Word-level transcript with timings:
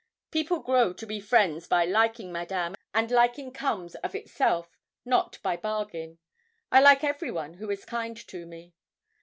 'People 0.31 0.61
grow 0.61 0.93
to 0.93 1.05
be 1.05 1.19
friends 1.19 1.67
by 1.67 1.85
liking, 1.85 2.31
Madame, 2.31 2.73
and 2.91 3.11
liking 3.11 3.53
comes 3.53 3.93
of 3.97 4.15
itself, 4.15 4.79
not 5.05 5.37
by 5.43 5.55
bargain; 5.55 6.17
I 6.71 6.81
like 6.81 7.03
every 7.03 7.29
one 7.29 7.53
who 7.53 7.69
is 7.69 7.85
kind 7.85 8.17
to 8.27 8.47
me.' 8.47 8.73